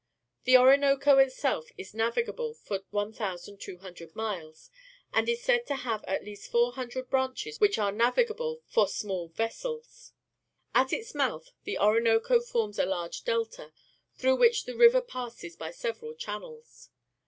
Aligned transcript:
The 0.45 0.57
Orinoco 0.57 1.19
itself 1.19 1.69
is 1.77 1.93
na\'igable 1.93 2.57
for 2.57 2.79
1,200 2.89 4.15
miles, 4.15 4.71
and 5.13 5.29
is 5.29 5.43
said 5.43 5.67
to 5.67 5.75
have 5.75 6.03
at 6.05 6.23
least 6.23 6.49
four 6.49 6.71
hundred 6.71 7.07
branches 7.11 7.59
which 7.59 7.77
are 7.77 7.91
navigable 7.91 8.61
for 8.65 8.87
small 8.87 9.27
vessels. 9.27 10.13
At 10.73 10.91
its 10.91 11.13
mouth 11.13 11.51
the 11.65 11.77
Orinoco 11.77 12.39
forms 12.39 12.79
a 12.79 12.85
large 12.87 13.23
delta, 13.25 13.73
through 14.15 14.37
which 14.37 14.65
the 14.65 14.75
river 14.75 15.01
passes 15.01 15.55
by 15.55 15.69
several 15.69 16.15
channels. 16.15 16.89